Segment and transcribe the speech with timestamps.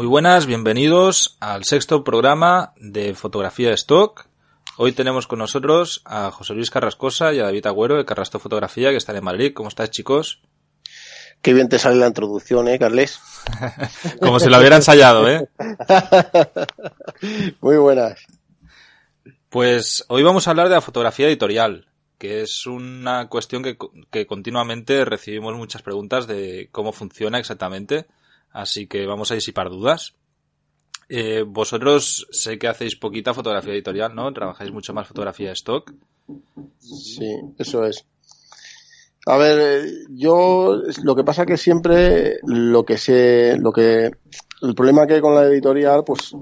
[0.00, 4.28] Muy buenas, bienvenidos al sexto programa de fotografía de stock.
[4.78, 8.88] Hoy tenemos con nosotros a José Luis Carrascosa y a David Agüero de Carrasto Fotografía
[8.88, 9.52] que están en Madrid.
[9.52, 10.40] ¿Cómo estáis chicos?
[11.42, 13.20] Qué bien te sale la introducción, ¿eh, Carles?
[14.22, 15.46] Como si lo hubiera ensayado, ¿eh?
[17.60, 18.20] Muy buenas.
[19.50, 23.76] Pues hoy vamos a hablar de la fotografía editorial, que es una cuestión que,
[24.10, 28.06] que continuamente recibimos muchas preguntas de cómo funciona exactamente,
[28.52, 30.14] así que vamos a disipar dudas.
[31.08, 34.32] Eh, vosotros sé que hacéis poquita fotografía editorial, ¿no?
[34.32, 35.92] Trabajáis mucho más fotografía de stock.
[36.78, 38.06] Sí, eso es.
[39.26, 44.10] A ver, eh, yo lo que pasa que siempre lo que se, lo que,
[44.62, 46.34] el problema que hay con la editorial, pues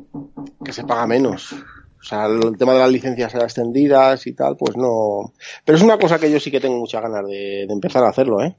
[0.65, 1.53] que se paga menos.
[1.53, 5.33] O sea, el tema de las licencias extendidas y tal, pues no.
[5.65, 8.11] Pero es una cosa que yo sí que tengo muchas ganas de, de empezar a
[8.11, 8.55] hacerlo, ¿eh?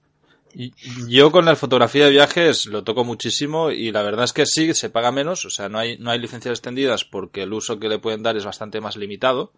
[1.08, 4.74] Yo con la fotografía de viajes lo toco muchísimo y la verdad es que sí,
[4.74, 7.90] se paga menos, o sea, no hay, no hay licencias extendidas porque el uso que
[7.90, 9.52] le pueden dar es bastante más limitado.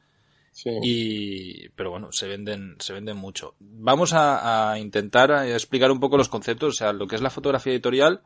[0.54, 0.70] Sí.
[0.84, 3.56] Y, pero bueno, se venden, se venden mucho.
[3.60, 7.30] Vamos a, a intentar explicar un poco los conceptos, o sea, lo que es la
[7.30, 8.22] fotografía editorial.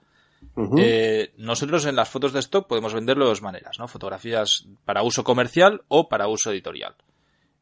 [0.78, 3.88] Eh, nosotros en las fotos de stock podemos venderlo de dos maneras, ¿no?
[3.88, 6.96] Fotografías para uso comercial o para uso editorial.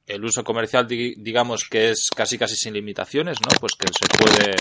[0.06, 3.58] El uso comercial, di- digamos que es casi casi sin limitaciones, ¿no?
[3.60, 4.56] Pues que se puede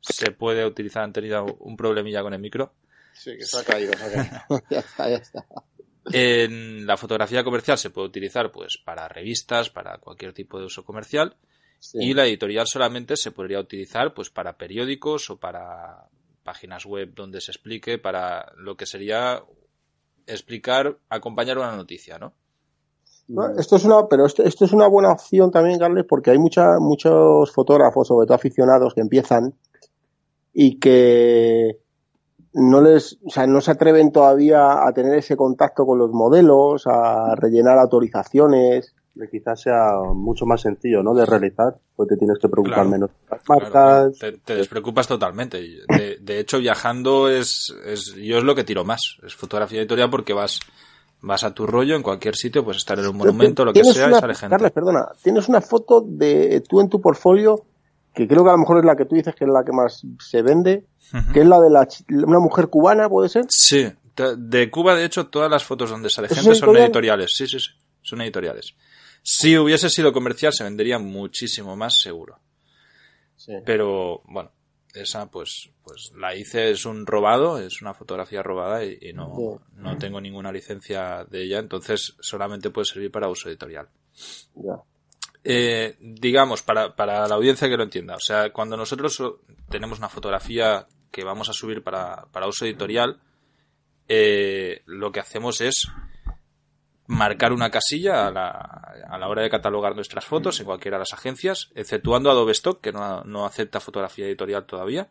[0.00, 1.04] se puede utilizar.
[1.04, 2.74] Han tenido un problemilla con el micro.
[3.14, 4.62] Sí, que se ha caído, se ha caído.
[4.70, 5.44] ya está, ya está.
[6.12, 10.84] En la fotografía comercial se puede utilizar, pues, para revistas, para cualquier tipo de uso
[10.84, 11.36] comercial.
[11.78, 11.98] Sí.
[12.00, 16.08] Y la editorial solamente se podría utilizar, pues, para periódicos o para
[16.42, 19.42] páginas web donde se explique, para lo que sería
[20.26, 22.34] explicar, acompañar una noticia, ¿no?
[23.28, 26.38] No, esto es una, pero esto, esto es una buena opción también, Carles, porque hay
[26.38, 29.54] mucha, muchos fotógrafos, sobre todo aficionados, que empiezan
[30.52, 31.78] y que
[32.52, 36.86] no les, o sea, no se atreven todavía a tener ese contacto con los modelos,
[36.86, 38.94] a rellenar autorizaciones.
[39.14, 41.14] que quizás sea mucho más sencillo, ¿no?
[41.14, 42.90] De realizar, pues te tienes que preocupar Claro.
[42.90, 43.70] menos las marcas.
[43.70, 44.12] claro.
[44.18, 45.58] Te, te despreocupas totalmente.
[45.58, 49.18] De, de hecho, viajando es, es, yo es lo que tiro más.
[49.24, 50.60] Es fotografía editorial porque vas,
[51.22, 54.06] vas a tu rollo en cualquier sitio, pues estar en un monumento, lo que sea,
[54.08, 54.50] una, y sale gente.
[54.54, 57.64] Carles, perdona, tienes una foto de tú en tu portfolio
[58.14, 59.72] que creo que a lo mejor es la que tú dices que es la que
[59.72, 60.84] más se vende,
[61.32, 61.88] que es la de la,
[62.26, 63.46] una mujer cubana, ¿puede ser?
[63.48, 63.86] Sí,
[64.36, 66.84] de- Cuba, de hecho, todas las fotos donde sale ¿Eso gente son editorial?
[66.86, 67.32] editoriales.
[67.34, 67.70] Sí, sí, sí,
[68.02, 68.74] son editoriales.
[69.22, 72.38] Si hubiese sido comercial, se vendería muchísimo más seguro.
[73.36, 73.52] Sí.
[73.64, 74.50] Pero, bueno,
[74.94, 79.60] esa, pues, pues la hice, es un robado, es una fotografía robada y, y no,
[79.76, 83.88] no tengo ninguna licencia de ella, entonces solamente puede servir para uso editorial.
[85.44, 89.20] Eh, digamos, para, para la audiencia que lo entienda, o sea, cuando nosotros
[89.68, 93.20] tenemos una fotografía que vamos a subir para, para uso editorial,
[94.08, 95.88] eh, lo que hacemos es
[97.06, 98.48] marcar una casilla a la,
[99.08, 102.80] a la hora de catalogar nuestras fotos en cualquiera de las agencias, exceptuando Adobe Stock,
[102.80, 105.08] que no, no acepta fotografía editorial todavía.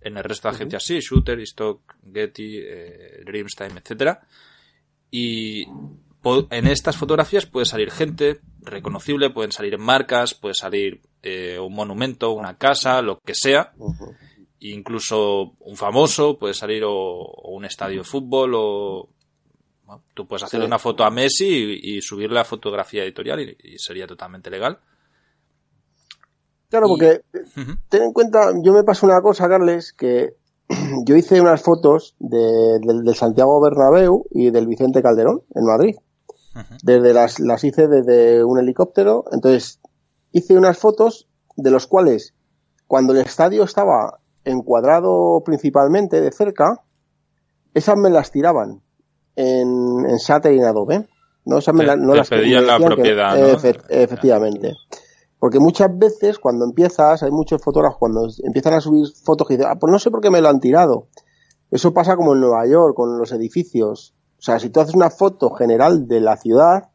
[0.00, 4.20] En el resto de agencias sí, Shooter, Stock, Getty, eh, Dreamstime, etcétera.
[5.10, 5.66] Y
[6.50, 12.32] en estas fotografías puede salir gente reconocible, pueden salir marcas, puede salir eh, un monumento,
[12.32, 13.72] una casa, lo que sea,
[14.60, 19.08] incluso un famoso, puede salir o, o un estadio de fútbol o
[19.88, 20.68] bueno, tú puedes hacerle Sí.
[20.68, 24.78] una foto a Messi y, y subirle la fotografía editorial y, y sería totalmente legal.
[26.70, 27.22] Claro, Y- porque
[27.88, 30.34] ten en cuenta, yo me pasó una cosa, Carles, que
[31.06, 35.96] yo hice unas fotos de, del, del Santiago Bernabéu y del Vicente Calderón en Madrid.
[36.82, 39.80] Desde las, las hice desde un helicóptero, entonces
[40.32, 42.34] hice unas fotos de los cuales
[42.88, 46.82] cuando el estadio estaba encuadrado principalmente de cerca,
[47.74, 48.82] esas me las tiraban
[49.38, 51.06] en, en Shutter y en Adobe.
[51.44, 53.46] No, me la- no te las pedían la que- propiedad, ¿no?
[53.58, 54.74] efe- efectivamente.
[55.38, 59.70] Porque muchas veces cuando empiezas, hay muchos fotógrafos cuando empiezan a subir fotos que dicen,
[59.70, 61.06] ah, pues no sé por qué me lo han tirado.
[61.70, 64.14] Eso pasa como en Nueva York, con los edificios.
[64.38, 66.90] O sea, si tú haces una foto general de la ciudad,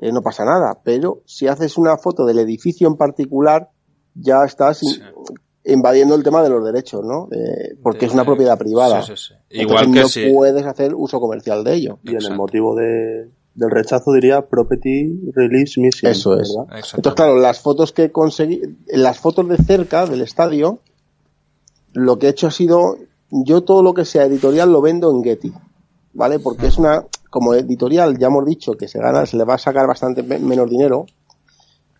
[0.00, 0.80] eh, no pasa nada.
[0.82, 3.70] Pero si haces una foto del edificio en particular,
[4.14, 5.00] ya estás Sí.
[5.72, 7.28] Invadiendo el tema de los derechos, ¿no?
[7.32, 9.02] Eh, porque es una propiedad privada.
[9.02, 9.34] Sí, sí, sí.
[9.50, 10.30] Entonces Igual que no si...
[10.32, 11.98] puedes hacer uso comercial de ello.
[12.02, 16.10] Y en el motivo de, del rechazo diría Property Release Mission.
[16.12, 16.54] Eso es.
[16.94, 20.78] Entonces, claro, las fotos que conseguí, las fotos de cerca del estadio,
[21.92, 22.98] lo que he hecho ha sido,
[23.30, 25.52] yo todo lo que sea editorial lo vendo en Getty,
[26.12, 26.38] ¿vale?
[26.38, 29.58] Porque es una, como editorial ya hemos dicho que se gana, se le va a
[29.58, 31.06] sacar bastante me- menos dinero,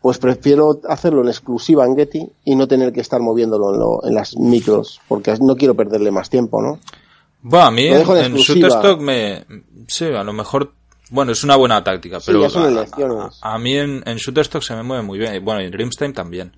[0.00, 4.04] pues prefiero hacerlo en exclusiva en Getty y no tener que estar moviéndolo en, lo-
[4.04, 6.78] en las micros, porque no quiero perderle más tiempo, ¿no?
[7.42, 8.68] Bueno, a mí en exclusiva.
[8.68, 9.44] Shutterstock me...
[9.86, 10.72] Sí, a lo mejor...
[11.10, 12.82] Bueno, es una buena táctica, Sí, pero son a-
[13.42, 15.34] a, a mí en, en Shutterstock se me mueve muy bien.
[15.34, 16.52] Y bueno, y en Dreamstime también.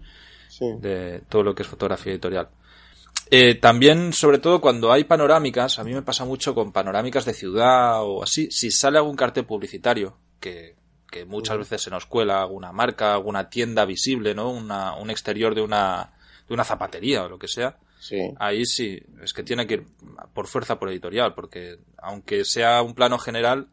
[0.48, 0.66] Sí.
[0.81, 2.48] de todo lo que es fotografía editorial.
[3.31, 7.32] Eh, también, sobre todo, cuando hay panorámicas, a mí me pasa mucho con panorámicas de
[7.32, 10.75] ciudad o así, si sale algún cartel publicitario, que,
[11.10, 14.50] que muchas veces se nos cuela alguna marca, alguna tienda visible, ¿no?
[14.50, 16.12] Una, un exterior de una,
[16.48, 18.16] de una zapatería o lo que sea, Sí.
[18.38, 19.84] ahí sí, es que tiene que ir
[20.32, 23.68] por fuerza por editorial, porque aunque sea un plano general,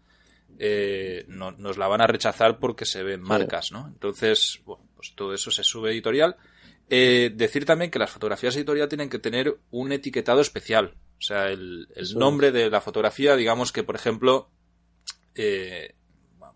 [0.60, 3.88] eh, no- nos la van a rechazar porque se ven marcas, ¿no?
[3.88, 6.36] Entonces, bueno, pues todo eso se sube editorial.
[6.90, 10.94] Eh, decir también que las fotografías editorial tienen que tener un etiquetado especial.
[11.20, 14.50] O sea, el, el nombre de la fotografía, digamos que, por ejemplo,
[15.36, 15.94] eh,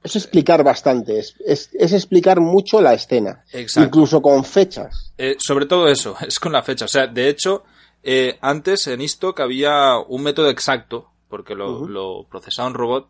[0.04, 3.44] Es explicar bastante, es, es, es explicar mucho la escena.
[3.54, 3.88] Exacto.
[3.88, 5.14] Incluso con fechas.
[5.18, 6.86] Eh, sobre todo eso, es con la fecha.
[6.86, 7.64] O sea, de hecho,
[8.02, 13.10] eh, antes en Istock había un método exacto, porque lo, procesaba un robot,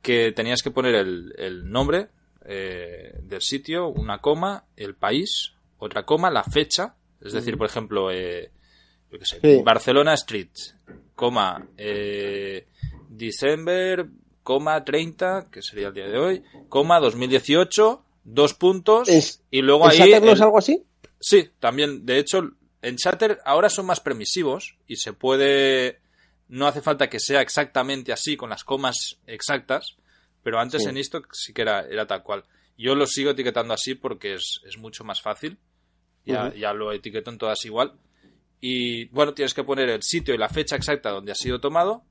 [0.00, 2.08] que tenías que poner el, el nombre
[2.46, 6.94] eh, del sitio, una coma, el país, otra coma, la fecha.
[7.20, 9.62] Es decir, por ejemplo, yo qué sé, Sí.
[9.64, 10.50] Barcelona Street,
[11.14, 12.66] coma, eh,
[13.08, 14.06] December,
[14.44, 19.86] coma 30, que sería el día de hoy, coma 2018, dos puntos, Es- y luego
[19.86, 20.10] ¿El ahí...
[20.12, 20.84] Saturn no es algo así?
[21.18, 22.06] Sí, también.
[22.06, 22.50] De hecho,
[22.82, 25.98] en Chatter ahora son más permisivos y se puede.
[26.48, 29.96] No hace falta que sea exactamente así, con las comas exactas,
[30.42, 30.90] pero antes Sí.
[30.90, 32.44] en esto sí que era, era tal cual.
[32.76, 35.58] Yo lo sigo etiquetando así porque es, es mucho más fácil.
[36.26, 37.94] Ya, ya lo etiqueto en todas igual.
[38.60, 42.02] Y bueno, tienes que poner el sitio y la fecha exacta donde ha sido tomado,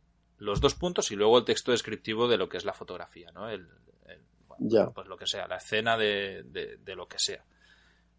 [0.44, 3.50] los dos puntos y luego el texto descriptivo de lo que es la fotografía, ¿no?
[3.50, 3.62] El,
[4.08, 4.90] el- bueno, Ya.
[4.90, 7.44] Pues lo que sea, la escena de, de- de lo que sea.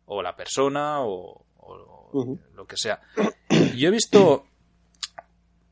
[0.07, 3.01] O la persona o, o lo que sea.
[3.77, 4.47] Yo he visto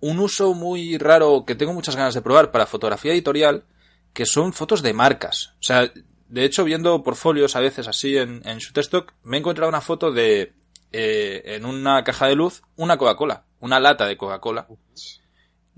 [0.00, 3.64] un uso muy raro que tengo muchas ganas de probar para fotografía editorial,
[4.12, 5.54] que son fotos de marcas.
[5.60, 5.92] O sea,
[6.28, 10.10] de hecho, viendo portfolios a veces así en, en Shutterstock, me he encontrado una foto
[10.10, 10.54] de,
[10.92, 14.66] eh, en una caja de luz, una Coca-Cola, una lata de Coca-Cola,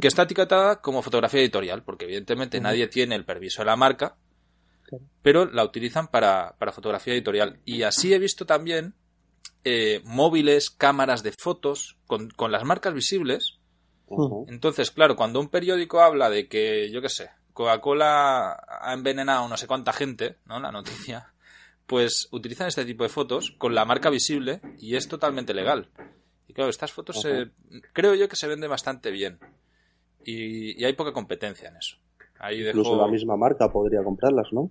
[0.01, 4.17] que está etiquetada como fotografía editorial, porque evidentemente nadie tiene el permiso de la marca,
[5.23, 7.61] pero la utilizan para, para fotografía editorial.
[7.65, 8.95] Y así he visto también
[9.65, 13.59] eh, móviles, cámaras de fotos con, con las marcas visibles.
[14.49, 18.53] Entonces, claro, cuando un periódico habla de que, yo qué sé, Coca-Cola
[18.83, 20.61] ha envenenado no sé cuánta gente, ¿no?
[20.61, 21.33] La noticia,
[21.87, 25.89] pues utilizan este tipo de fotos con la marca visible y es totalmente legal.
[26.47, 27.51] Y claro, estas fotos se-
[27.93, 29.39] creo yo que se venden bastante bien.
[30.25, 31.97] Y, y hay poca competencia en eso.
[32.39, 32.79] Ahí dejo...
[32.79, 34.71] Incluso la misma marca podría comprarlas, ¿no?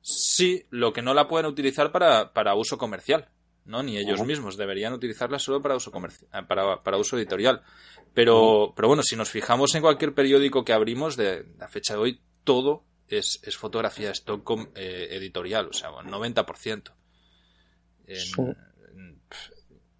[0.00, 3.28] Sí, lo que no la pueden utilizar para, para uso comercial,
[3.64, 3.82] ¿no?
[3.82, 4.24] Ni ellos Ajá.
[4.26, 7.62] mismos deberían utilizarla solo para uso comerci- eh, para, para uso editorial.
[8.14, 12.00] Pero, pero bueno, si nos fijamos en cualquier periódico que abrimos de la fecha de
[12.00, 16.92] hoy, todo es, es fotografía stock com- eh, editorial, o sea, bueno, 90%.
[18.06, 18.42] En- Sí.
[18.42, 19.20] en-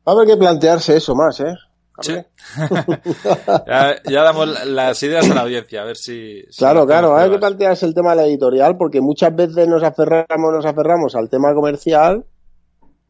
[0.07, 1.55] Va a haber que plantearse eso más, ¿eh?
[2.03, 2.17] Sí.
[3.67, 6.43] ya, ya damos la- las ideas a la audiencia, a ver si...
[6.51, 9.83] si Claro, claro, hay que plantearse el tema de la editorial porque muchas veces nos
[9.83, 12.25] aferramos, nos aferramos al tema comercial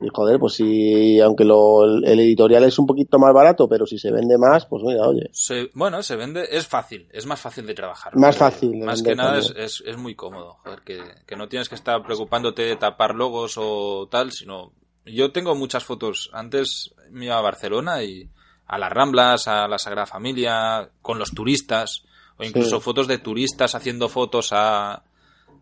[0.00, 3.98] y joder, pues si, aunque lo, el, editorial es un poquito más barato, pero si
[3.98, 5.30] se vende más, pues mira, oye.
[5.32, 8.16] Se- bueno, se vende, es fácil, es más fácil de trabajar.
[8.16, 8.40] Más yo.
[8.40, 11.68] fácil de Más vender que nada es, es muy cómodo, joder, que, que no tienes
[11.68, 14.72] que estar preocupándote de tapar logos o tal, sino...
[15.04, 18.28] Yo tengo muchas fotos, antes me iba a Barcelona y
[18.66, 22.04] a las Ramblas, a la Sagrada Familia, con los turistas,
[22.38, 22.82] o incluso Sí.
[22.82, 25.02] fotos de turistas haciendo fotos a,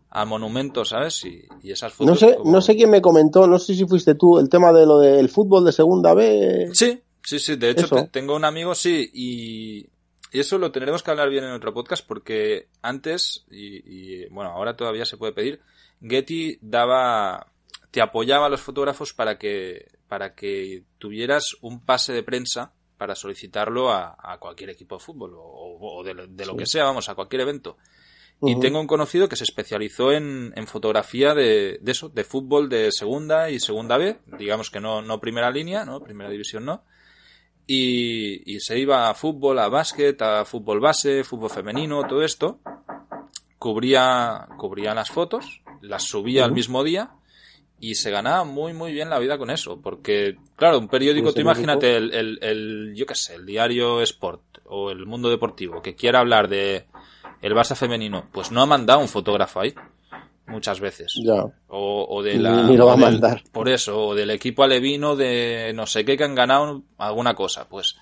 [0.09, 1.23] a monumentos, ¿sabes?
[1.25, 2.21] Y, y esas fotos...
[2.21, 4.71] No sé, como- no sé quién me comentó, no sé si fuiste tú, el tema
[4.73, 6.69] de lo del fútbol de segunda B.
[6.73, 7.55] Sí, sí, sí.
[7.55, 7.95] De hecho, Eso.
[7.95, 9.79] te- tengo un amigo, sí, y,
[10.31, 14.51] y eso lo tendremos que hablar bien en otro podcast porque antes, y, y, bueno,
[14.51, 15.59] ahora todavía se puede pedir,
[16.01, 17.47] Getty daba,
[17.91, 23.15] te apoyaba a los fotógrafos para que, para que tuvieras un pase de prensa para
[23.15, 26.57] solicitarlo a, a cualquier equipo de fútbol o, o de, lo- de lo Sí.
[26.59, 27.77] que sea, vamos, a cualquier evento.
[28.43, 32.69] Y tengo un conocido que se especializó en, en fotografía de, de eso, de fútbol
[32.69, 36.83] de segunda y segunda B, digamos que no, no primera línea, no, primera división no.
[37.65, 42.59] Y, y se iba a fútbol, a básquet, a fútbol base, fútbol femenino, todo esto.
[43.57, 47.11] Cubría, cubría las fotos, las subía al mismo día
[47.81, 49.81] y se ganaba muy muy bien la vida con eso.
[49.81, 54.01] Porque, claro, un periódico, ¿Y tú imagínate el, el, el, yo qué sé, el diario
[54.01, 56.85] Sport o el mundo deportivo que quiera hablar de
[57.41, 59.73] el Barça femenino, pues no ha mandado un fotógrafo ahí
[60.45, 61.13] muchas veces.
[61.25, 61.43] Ya.
[61.67, 62.63] O, o de la.
[62.63, 63.41] ni lo va a mandar.
[63.51, 67.67] Por eso, o del equipo alevino de no sé qué que han ganado alguna cosa.
[67.67, 67.95] Pues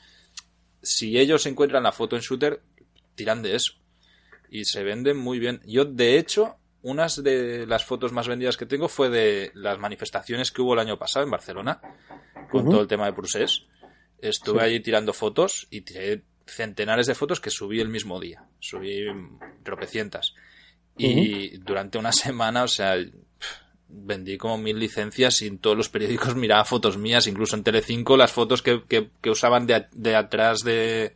[0.81, 2.61] si ellos encuentran la foto en shooter,
[3.15, 3.73] tiran de eso.
[4.49, 5.61] Y se venden muy bien.
[5.65, 10.51] Yo, de hecho, unas de las fotos más vendidas que tengo fue de las manifestaciones
[10.51, 11.81] que hubo el año pasado en Barcelona,
[12.49, 13.65] con todo el tema de Prusés.
[14.19, 18.43] Estuve allí tirando fotos y tiré centenares de fotos que subí el mismo día.
[18.59, 19.05] Subí
[19.63, 20.33] tropecientas.
[20.97, 22.95] Y durante una semana, o sea,
[23.87, 28.15] vendí como mil licencias y en todos los periódicos miraba fotos mías, incluso en Telecinco
[28.17, 31.13] las fotos que, que, usaban de, de, atrás de,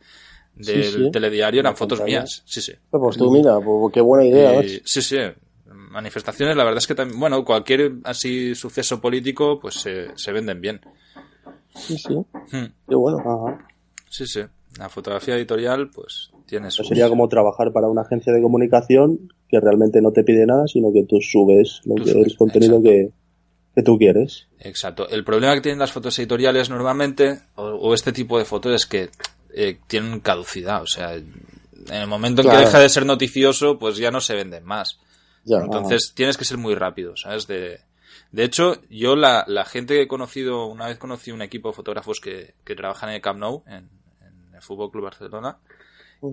[0.54, 2.42] del telediario eran fotos mías.
[2.46, 2.72] Sí, sí.
[2.90, 4.62] Pues tú mira, pues qué buena idea.
[4.84, 5.18] sí, sí.
[5.74, 10.60] Manifestaciones, la verdad es que también, bueno, cualquier así suceso político, pues se, se venden
[10.60, 10.80] bien.
[11.74, 12.14] Sí, sí.
[12.14, 12.72] Hmm.
[12.88, 13.18] Qué bueno.
[13.18, 13.66] Ajá.
[14.08, 14.40] Sí, sí.
[14.78, 16.84] La fotografía editorial, pues tiene su...
[16.84, 20.92] Sería como trabajar para una agencia de comunicación que realmente no te pide nada, sino
[20.92, 23.10] que tú subes lo que, el contenido que,
[23.74, 24.48] que, tú quieres.
[24.60, 25.08] Exacto.
[25.08, 29.10] El problema que tienen las fotos editoriales normalmente, o, este tipo de fotos, es que
[29.54, 30.82] eh, tienen caducidad.
[30.82, 31.32] O sea, en
[31.88, 34.98] el momento en que deja de ser noticioso, pues ya no se venden más.
[35.46, 37.46] Entonces tienes que ser muy rápido, ¿sabes?
[37.46, 37.80] De,
[38.32, 41.74] de hecho, yo la, la, gente que he conocido, una vez conocí un equipo de
[41.74, 43.88] fotógrafos que, que trabajan en el Camp Nou, en,
[44.20, 45.58] en el Fútbol Club Barcelona,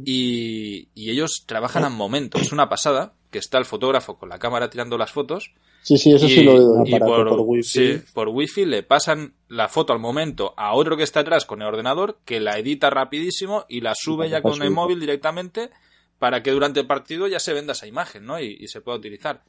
[0.05, 2.37] y, ellos trabajan al momento.
[2.37, 5.53] Es una pasada que está el fotógrafo con la cámara tirando las fotos.
[5.81, 8.01] Sí, sí, eso sí lo he Y por, por, wifi.
[8.13, 11.67] por wifi le pasan la foto al momento a otro que está atrás con el
[11.67, 15.71] ordenador que la edita rapidísimo y la sube ya con el móvil directamente
[16.21, 18.39] para que durante el partido ya se venda esa imagen, ¿no?
[18.39, 19.41] Y, se pueda utilizar.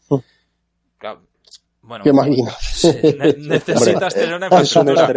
[0.96, 1.28] Claro,
[1.82, 2.12] bueno, ¿Qué
[3.36, 5.12] necesitas tener una infraestructura.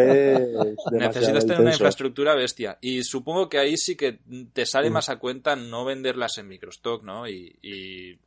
[0.92, 2.78] necesitas tener una infraestructura bestia.
[2.82, 4.20] Y supongo que ahí sí que
[4.52, 4.94] te sale mm.
[4.94, 7.26] más a cuenta no venderlas en microstock, ¿no?
[7.26, 8.20] Y, y,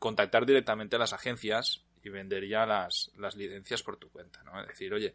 [0.00, 4.60] contactar directamente a las agencias y vender ya las, las licencias por tu cuenta, ¿no?
[4.60, 5.14] Es decir, oye,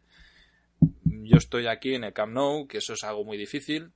[1.03, 3.91] yo estoy aquí en el Camp Nou, que eso es algo muy difícil.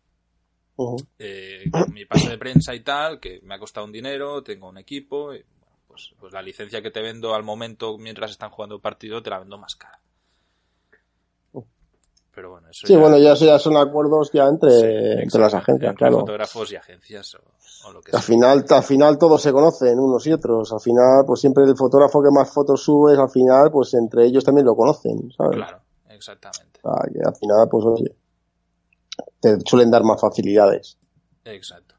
[1.17, 4.69] Eh, con mi pase de prensa y tal, que me ha costado un dinero, tengo
[4.69, 5.31] un equipo,
[5.87, 9.29] pues, pues, la licencia que te vendo al momento mientras están jugando el partido te
[9.29, 9.99] la vendo más cara.
[12.33, 16.19] Pero bueno, eso sí, bueno, ya, ya son acuerdos ya entre, entre las agencias, claro.
[16.19, 20.31] fotógrafos y agencias o, lo que al Final, al final todos se conocen unos y
[20.31, 20.71] otros.
[20.71, 24.45] Al final, pues siempre el fotógrafo que más fotos subes, al final, pues entre ellos
[24.45, 25.57] también lo conocen, ¿sabes?
[25.57, 26.79] Claro, exactamente.
[26.85, 28.15] al final, pues oye,
[29.39, 30.97] te suelen dar más facilidades.
[31.45, 31.95] Exacto.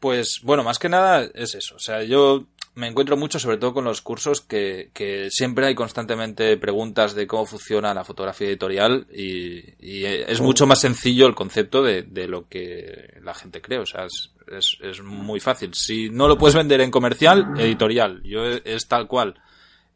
[0.00, 1.76] Pues bueno, más que nada es eso.
[1.76, 5.74] O sea, yo me encuentro mucho, sobre todo con los cursos, que, que, siempre hay
[5.74, 11.82] constantemente preguntas de cómo funciona la fotografía editorial y, es mucho más sencillo el concepto
[11.82, 13.78] de, de, lo que la gente cree.
[13.78, 15.72] O sea, es, es, muy fácil.
[15.74, 18.22] Si no lo puedes vender en comercial, editorial.
[18.24, 19.40] Yo es, tal cual.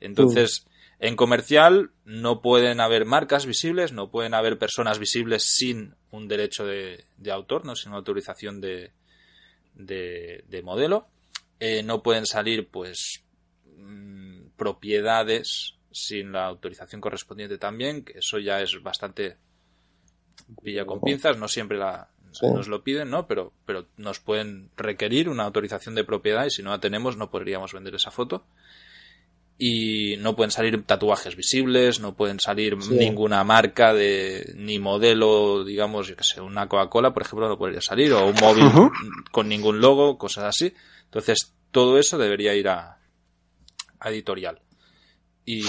[0.01, 0.65] Entonces,
[1.01, 6.67] en comercial no pueden haber marcas visibles, no pueden haber personas visibles sin un derecho
[6.67, 8.93] de, de autor, no sin una autorización de,
[9.75, 11.07] de, de modelo
[11.61, 13.25] eh, no pueden salir, pues,
[13.77, 19.37] mm, propiedades sin la autorización correspondiente también, que eso ya es bastante
[20.63, 22.09] pilla con pinzas, no siempre la,
[22.43, 23.27] nos lo piden, ¿no?
[23.27, 27.31] Pero, pero nos pueden requerir una autorización de propiedad y si no la tenemos no
[27.31, 28.45] podríamos vender esa foto.
[29.61, 36.07] Y no pueden salir tatuajes visibles, no pueden salir ninguna marca de ni modelo, digamos,
[36.07, 38.71] yo que sé, una Coca-Cola, por ejemplo, no podría salir, o un móvil
[39.33, 40.73] con ningún logo, cosas así.
[41.07, 42.99] Entonces, todo eso debería ir a,
[44.05, 44.61] editorial.
[45.45, 45.63] Y.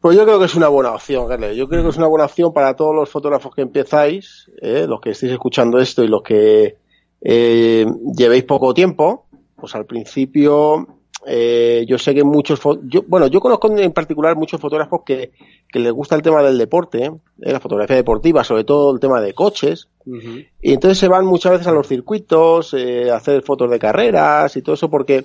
[0.00, 1.56] Pues yo creo que es una buena opción, Garle.
[1.56, 5.00] Yo creo que es una buena opción para todos los fotógrafos que empezáis, eh, los
[5.00, 6.76] que estéis escuchando esto y los que
[7.22, 9.26] eh, llevéis poco tiempo.
[9.56, 14.60] Pues al principio, eh, yo sé que muchos, yo, bueno, yo conozco en particular muchos
[14.60, 15.32] fotógrafos que,
[15.68, 19.32] que les gusta el tema del deporte, la fotografía deportiva, sobre todo el tema de
[19.32, 23.78] coches, y entonces se van muchas veces a los circuitos, eh, a hacer fotos de
[23.78, 25.24] carreras y todo eso porque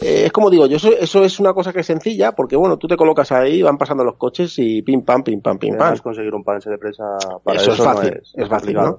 [0.00, 2.78] eh, es como digo, yo eso, eso, es una cosa que es sencilla porque bueno,
[2.78, 5.96] tú te colocas ahí, van pasando los coches y pim pam, pim pam, pim pam.
[5.98, 7.04] conseguir un pase de presa
[7.42, 8.98] para eso, es fácil, es, fácil, ¿no?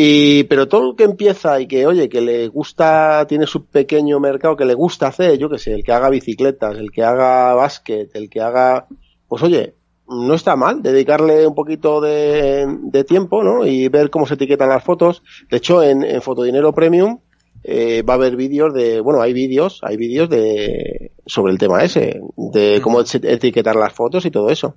[0.00, 4.20] Y, pero todo el que empieza y que, oye, que le gusta, tiene su pequeño
[4.20, 7.52] mercado que le gusta hacer, yo que sé, el que haga bicicletas, el que haga
[7.54, 8.86] básquet, el que haga,
[9.26, 9.74] pues oye,
[10.06, 13.66] no está mal dedicarle un poquito de, tiempo, ¿no?
[13.66, 15.24] Y ver cómo se etiquetan las fotos.
[15.50, 17.18] De hecho, en, en Fotodinero Premium
[17.64, 21.82] eh, va a haber vídeos de, bueno, hay vídeos, hay vídeos de sobre el tema
[21.82, 24.76] ese, de cómo etiquetar las fotos y todo eso.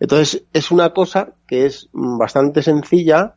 [0.00, 3.34] Entonces, es una cosa que es bastante sencilla,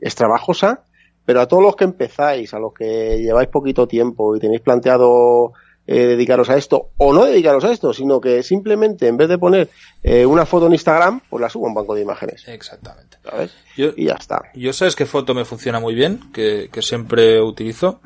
[0.00, 0.84] es trabajosa,
[1.24, 5.52] pero a todos los que empezáis, a los que lleváis poquito tiempo y tenéis planteado
[5.86, 9.38] eh, dedicaros a esto o no dedicaros a esto, sino que simplemente en vez de
[9.38, 9.68] poner
[10.02, 12.46] eh, una foto en Instagram, pues la subo a un banco de imágenes.
[12.46, 13.16] Exactamente.
[13.24, 13.54] ¿Sabes?
[13.76, 14.42] Yo- y ya está.
[14.54, 18.00] Yo sabes qué foto me funciona muy bien, que, que siempre utilizo.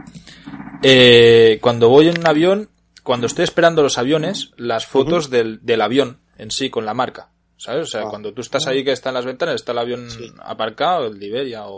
[0.82, 2.68] Eh, cuando voy en un avión,
[3.02, 7.30] cuando estoy esperando los aviones, las fotos del, del avión en sí con la marca.
[7.62, 7.82] ¿Sabes?
[7.82, 8.10] O sea, Ah.
[8.10, 10.08] cuando tú estás ahí que está en las ventanas, está el avión
[10.40, 11.76] aparcado, el de Iberia, o,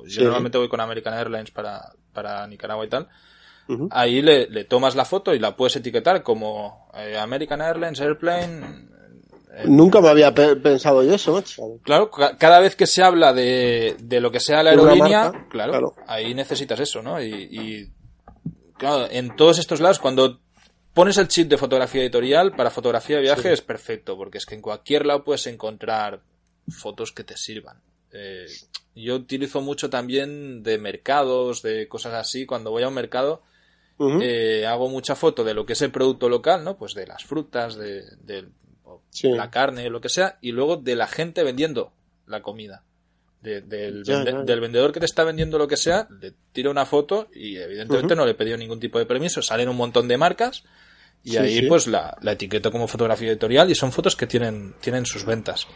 [0.00, 0.20] o yo Sí.
[0.22, 1.80] normalmente voy con American Airlines para,
[2.12, 3.08] para Nicaragua y tal.
[3.90, 8.86] Ahí le, le tomas la foto y la puedes etiquetar como eh, American Airlines Airplane.
[9.56, 11.62] eh, Nunca me había pe- pensado yo eso, macho.
[11.82, 15.46] Claro, ca- cada vez que se habla de, de lo que sea la aerolínea, marca,
[15.50, 15.94] claro, claro.
[16.06, 17.20] ahí necesitas eso, ¿no?
[17.20, 17.92] Y, y,
[18.78, 20.38] claro, en todos estos lados, cuando
[20.96, 24.54] pones el chip de fotografía editorial, para fotografía de viaje es perfecto, porque es que
[24.54, 26.22] en cualquier lado puedes encontrar
[26.70, 27.76] fotos que te sirvan.
[28.12, 28.46] Eh,
[28.94, 33.42] yo utilizo mucho también de mercados, de cosas así, cuando voy a un mercado,
[34.22, 36.78] eh, hago mucha foto de lo que es el producto local, ¿no?
[36.78, 38.46] Pues de las frutas, de, de
[39.10, 39.28] Sí.
[39.30, 41.92] la carne, lo que sea, y luego de la gente vendiendo
[42.26, 42.84] la comida.
[43.42, 44.42] De- del, Ya, vende- ya.
[44.44, 48.16] del vendedor que te está vendiendo lo que sea, le tira una foto y evidentemente
[48.16, 50.64] no le he pedido ningún tipo de permiso, salen un montón de marcas
[51.26, 51.66] y Sí, ahí sí.
[51.66, 55.66] pues la, la etiqueto como fotografía editorial y son fotos que tienen, tienen sus ventas.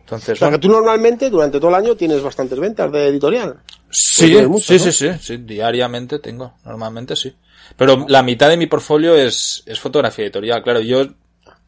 [0.00, 3.08] Entonces, O sea, bueno, que tú normalmente durante todo el año tienes bastantes ventas de
[3.08, 3.58] editorial.
[3.90, 4.78] Sí, mucho, sí, ¿no?
[4.78, 7.34] sí, sí, sí, diariamente tengo, normalmente sí.
[7.76, 11.06] Pero la mitad de mi portfolio es, es fotografía editorial, claro, yo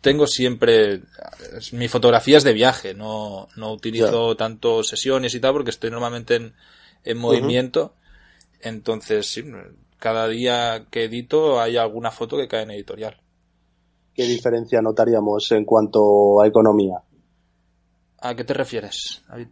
[0.00, 1.00] tengo siempre,
[1.72, 6.36] mi fotografía es de viaje, no, no utilizo tanto sesiones y tal porque estoy normalmente
[6.36, 6.52] en,
[7.04, 7.94] en movimiento,
[8.60, 9.42] entonces sí,
[9.99, 13.17] cada día que edito hay alguna foto que cae en editorial.
[14.14, 16.97] ¿Qué diferencia notaríamos en cuanto a economía?
[18.21, 19.49] ¿A qué te refieres, David?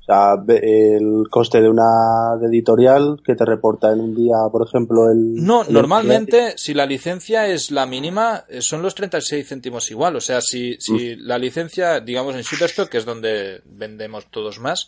[0.00, 4.64] O sea, el coste de una de editorial que te reporta en un día, por
[4.68, 5.34] ejemplo, el...
[5.44, 10.14] No, el- normalmente si la licencia es la mínima, eh, son los 36 céntimos igual.
[10.14, 14.86] O sea, si, si la licencia, digamos en Shutterstock, que es donde vendemos todos más,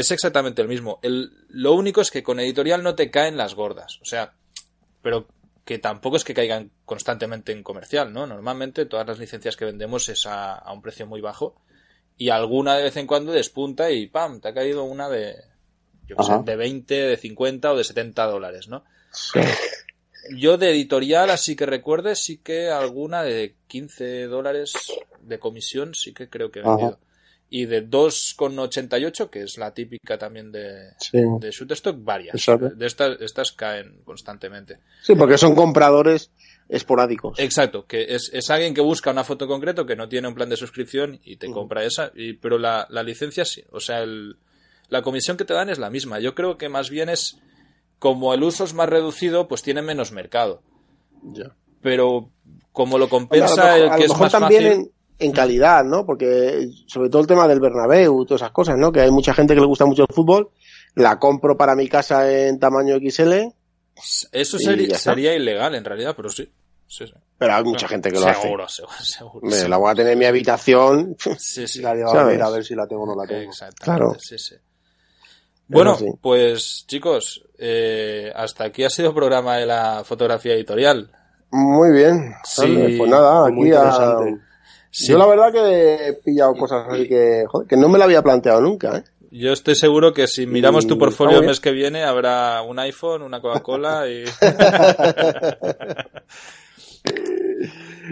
[0.00, 0.98] es exactamente el mismo.
[1.02, 4.00] El, lo único es que con editorial no te caen las gordas.
[4.02, 4.32] O sea,
[5.02, 5.28] pero
[5.64, 8.26] que tampoco es que caigan constantemente en comercial, ¿no?
[8.26, 11.54] Normalmente todas las licencias que vendemos es a, a un precio muy bajo
[12.16, 14.40] y alguna de vez en cuando despunta y ¡pam!
[14.40, 15.36] te ha caído una de,
[16.06, 18.84] yo sé, de 20, de 50 o de 70 dólares, ¿no?
[20.36, 24.74] Yo de editorial, así que recuerde, sí que alguna de 15 dólares
[25.20, 26.98] de comisión sí que creo que he Ajá.
[27.50, 31.18] Y de 2,88, que es la típica también de, Sí.
[31.40, 32.34] de Shutterstock, varias.
[32.34, 32.70] Exacto.
[32.70, 34.78] De estas, estas caen constantemente.
[35.02, 36.30] Sí, porque son compradores
[36.68, 37.38] esporádicos.
[37.38, 40.34] Exacto, que es, es alguien que busca una foto en concreto, que no tiene un
[40.34, 44.00] plan de suscripción y te compra esa, y, pero la, la licencia sí, o sea,
[44.00, 44.36] el,
[44.88, 46.18] la comisión que te dan es la misma.
[46.20, 47.38] Yo creo que más bien es,
[47.98, 50.62] como el uso es más reducido, pues tiene menos mercado.
[51.22, 51.54] Ya.
[51.82, 52.30] Pero
[52.72, 54.80] como lo compensa a lo el a que es más también fácil.
[54.80, 56.04] en, en calidad, ¿no?
[56.04, 58.92] Porque sobre todo el tema del Bernabéu todas esas cosas, ¿no?
[58.92, 60.50] Que hay mucha gente que le gusta mucho el fútbol.
[60.94, 63.32] La compro para mi casa en tamaño XL,
[64.32, 66.48] Eso y sería, sería ilegal en realidad, pero sí.
[66.86, 67.12] sí, sí.
[67.36, 68.42] pero hay mucha gente que lo hace.
[68.42, 69.40] seguro, seguro, seguro.
[69.46, 71.16] Me la voy a tener en mi habitación.
[71.38, 71.80] Sí, sí.
[71.82, 73.50] La llevo a ver a ver si la tengo o no la tengo.
[73.50, 74.16] Exactamente, Claro.
[74.20, 74.54] sí, sí.
[75.66, 76.06] Bueno, sí.
[76.20, 81.10] pues chicos, eh, hasta aquí ha sido el programa de la fotografía editorial.
[81.50, 82.34] Muy bien.
[82.44, 84.18] Sí, pues nada, Muy aquí a...
[84.96, 85.10] Sí.
[85.10, 88.22] Yo la verdad que he pillado cosas así que, joder, que no me la había
[88.22, 89.04] planteado nunca, ¿eh?
[89.32, 93.22] Yo estoy seguro que si miramos tu portfolio el mes que viene habrá un iPhone,
[93.22, 94.22] una Coca-Cola y...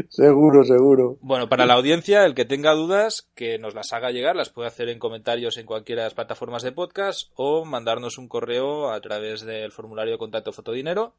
[0.09, 1.19] Seguro, seguro.
[1.21, 4.67] Bueno, para la audiencia, el que tenga dudas, que nos las haga llegar, las puede
[4.67, 9.01] hacer en comentarios en cualquiera de las plataformas de podcast o mandarnos un correo a
[9.01, 11.15] través del formulario de contacto Fotodinero.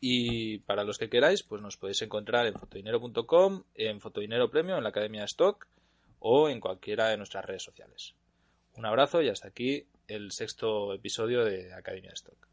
[0.00, 4.82] Y para los que queráis, pues nos podéis encontrar en fotodinero.com, en Fotodinero Premio, en
[4.82, 5.66] la Academia Stock
[6.18, 8.14] o en cualquiera de nuestras redes sociales.
[8.74, 12.48] Un abrazo y hasta aquí el sexto episodio de Academia Stock.